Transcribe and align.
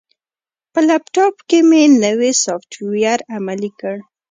په 0.73 0.79
لپټاپ 0.87 1.35
کې 1.49 1.59
مې 1.69 1.83
نوی 2.03 2.31
سافټویر 2.43 3.19
عملي 3.35 3.71
کړ. 3.79 3.95